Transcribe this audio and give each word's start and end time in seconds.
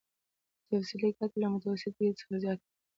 تفضيلي 0.69 1.09
ګټه 1.17 1.37
له 1.41 1.47
متوسطې 1.53 2.01
ګټې 2.05 2.13
څخه 2.19 2.33
زیاته 2.43 2.63
وي 2.67 2.71